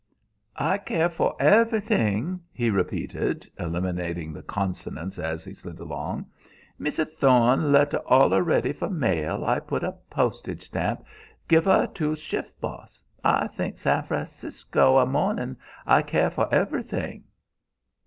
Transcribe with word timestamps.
"I 0.55 0.79
care 0.79 1.09
fo' 1.11 1.35
everything," 1.39 2.39
he 2.51 2.71
repeated, 2.71 3.47
eliminating 3.59 4.33
the 4.33 4.41
consonants 4.41 5.19
as 5.19 5.45
he 5.45 5.53
slid 5.53 5.77
along. 5.77 6.25
"Missa 6.79 7.05
Tho'ne 7.05 7.71
letta 7.71 7.99
all 8.07 8.33
a 8.33 8.41
ready 8.41 8.73
fo' 8.73 8.89
mail 8.89 9.45
I 9.45 9.59
putta 9.59 9.93
pos'age 10.09 10.63
stamp, 10.63 11.03
gifa 11.47 11.93
to 11.93 12.15
shif' 12.15 12.49
boss. 12.59 13.03
I 13.23 13.45
think 13.45 13.77
Sa' 13.77 14.01
F'a'cisco 14.01 14.99
in 14.99 15.07
a 15.07 15.11
mo'ning. 15.11 15.57
I 15.85 16.01
care 16.01 16.31
fo' 16.31 16.49
everything!" 16.51 17.25